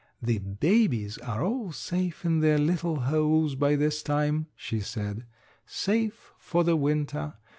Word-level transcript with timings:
"The 0.19 0.39
babies 0.39 1.19
are 1.19 1.43
all 1.43 1.71
safe 1.71 2.25
in 2.25 2.39
their 2.39 2.57
little 2.57 3.01
holes 3.01 3.53
by 3.53 3.75
this 3.75 4.01
time," 4.01 4.47
she 4.55 4.79
said, 4.79 5.27
"safe 5.67 6.31
for 6.39 6.63
the 6.63 6.75
winter. 6.75 7.35